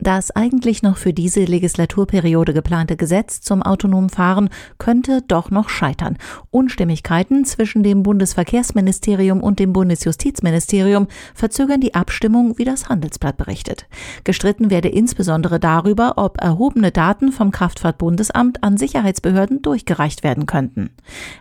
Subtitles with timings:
[0.00, 6.18] Das eigentlich noch für diese Legislaturperiode geplante Gesetz zum autonomen Fahren könnte doch noch scheitern.
[6.50, 13.86] Unstimmigkeiten zwischen dem Bundesverkehrsministerium und dem Bundesjustizministerium verzögern die Abstimmung, wie das Handelsblatt berichtet.
[14.24, 20.90] Gestritten werde insbesondere darüber, ob erhobene Daten vom Kraftfahrtbundesamt an Sicherheitsbehörden durchgereicht werden könnten.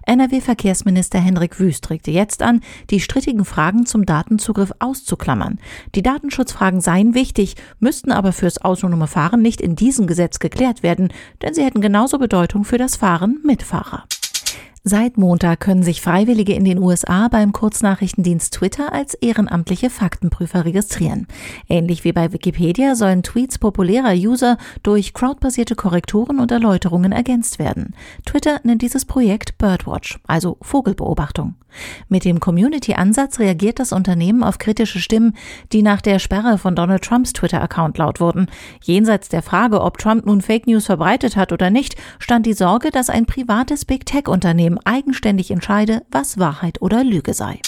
[0.05, 2.61] NRW-Verkehrsminister Henrik Wüst regte jetzt an,
[2.91, 5.59] die strittigen Fragen zum Datenzugriff auszuklammern.
[5.95, 11.13] Die Datenschutzfragen seien wichtig, müssten aber fürs autonome Fahren nicht in diesem Gesetz geklärt werden,
[11.41, 14.03] denn sie hätten genauso Bedeutung für das Fahren mit Fahrer.
[14.83, 21.27] Seit Montag können sich Freiwillige in den USA beim Kurznachrichtendienst Twitter als ehrenamtliche Faktenprüfer registrieren.
[21.69, 27.95] Ähnlich wie bei Wikipedia sollen Tweets populärer User durch crowdbasierte Korrekturen und Erläuterungen ergänzt werden.
[28.25, 31.55] Twitter nennt dieses Projekt Birdwatch, also Vogelbeobachtung.
[32.07, 35.35] Mit dem Community-Ansatz reagiert das Unternehmen auf kritische Stimmen,
[35.71, 38.47] die nach der Sperre von Donald Trumps Twitter-Account laut wurden.
[38.83, 42.91] Jenseits der Frage, ob Trump nun Fake News verbreitet hat oder nicht, stand die Sorge,
[42.91, 47.59] dass ein privates Big Tech-Unternehmen eigenständig entscheide, was Wahrheit oder Lüge sei.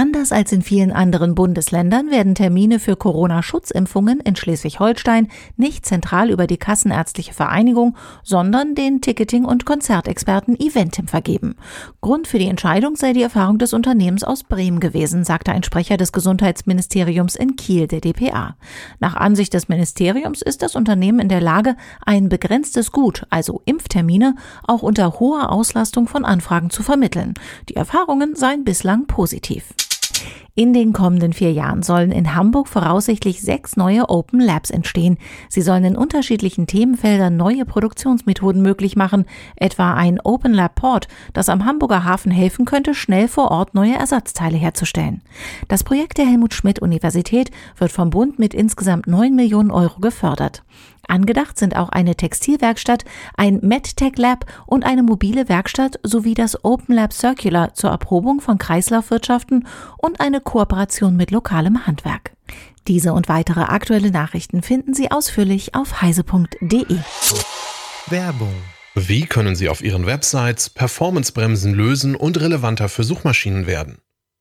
[0.00, 6.46] Anders als in vielen anderen Bundesländern werden Termine für Corona-Schutzimpfungen in Schleswig-Holstein nicht zentral über
[6.46, 11.56] die Kassenärztliche Vereinigung, sondern den Ticketing- und Konzertexperten Eventim vergeben.
[12.00, 15.98] Grund für die Entscheidung sei die Erfahrung des Unternehmens aus Bremen gewesen, sagte ein Sprecher
[15.98, 18.56] des Gesundheitsministeriums in Kiel der DPA.
[19.00, 24.34] Nach Ansicht des Ministeriums ist das Unternehmen in der Lage, ein begrenztes Gut, also Impftermine,
[24.66, 27.34] auch unter hoher Auslastung von Anfragen zu vermitteln.
[27.68, 29.74] Die Erfahrungen seien bislang positiv.
[30.54, 35.16] In den kommenden vier Jahren sollen in Hamburg voraussichtlich sechs neue Open Labs entstehen.
[35.48, 39.24] Sie sollen in unterschiedlichen Themenfeldern neue Produktionsmethoden möglich machen,
[39.56, 43.94] etwa ein Open Lab Port, das am Hamburger Hafen helfen könnte, schnell vor Ort neue
[43.94, 45.22] Ersatzteile herzustellen.
[45.68, 50.62] Das Projekt der Helmut Schmidt Universität wird vom Bund mit insgesamt neun Millionen Euro gefördert.
[51.10, 53.04] Angedacht sind auch eine Textilwerkstatt,
[53.36, 58.58] ein MedTech Lab und eine mobile Werkstatt sowie das Open Lab Circular zur Erprobung von
[58.58, 59.66] Kreislaufwirtschaften
[59.98, 62.32] und eine Kooperation mit lokalem Handwerk.
[62.88, 66.96] Diese und weitere aktuelle Nachrichten finden Sie ausführlich auf heise.de.
[68.06, 68.54] Werbung.
[68.94, 73.98] Wie können Sie auf Ihren Websites Performancebremsen lösen und relevanter für Suchmaschinen werden?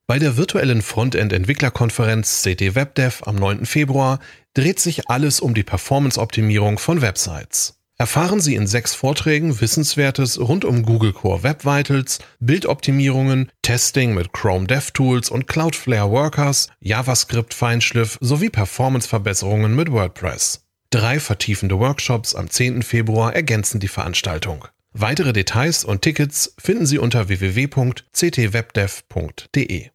[0.10, 3.68] Bei der virtuellen Frontend-Entwicklerkonferenz CT WebDev am 9.
[3.68, 4.18] Februar
[4.56, 7.80] dreht sich alles um die Performance-Optimierung von Websites.
[7.96, 14.34] Erfahren Sie in sechs Vorträgen Wissenswertes rund um Google Core Web Vitals, Bildoptimierungen, Testing mit
[14.34, 20.66] Chrome DevTools und Cloudflare Workers, JavaScript Feinschliff sowie Performanceverbesserungen mit WordPress.
[20.90, 22.82] Drei vertiefende Workshops am 10.
[22.82, 24.68] Februar ergänzen die Veranstaltung.
[24.92, 29.90] Weitere Details und Tickets finden Sie unter www.ctwebdev.de.